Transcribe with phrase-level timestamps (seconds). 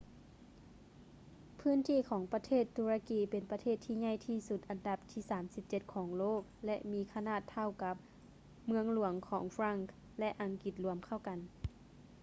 [1.59, 5.19] ພື້ນທີ່ຂອງປະເທດຕຸລະກີເປັນປະເທດທີ່ໃຫຍ່ທີ່ສຸດອັນດັບທີ
[5.57, 7.95] 37 ຂອງໂລກ ແລະ ມີຂະໜາດເທົ່າກັບ
[8.65, 9.79] ເມືອງຫຼວງຂອງຝຣັ່ງ
[10.19, 11.39] ແລະ ອັງກິດລວມເຂົ້າກັນ